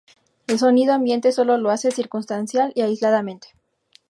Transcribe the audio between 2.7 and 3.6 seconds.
y aisladamente.